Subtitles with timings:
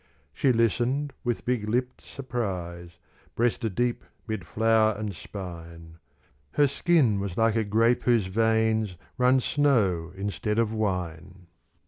[0.33, 2.97] She listened with big lipped surprise,
[3.35, 5.99] Breast deep 'mid flower and spine:
[6.53, 11.45] Her skin was like a grape whose veins Run snow instead of wine.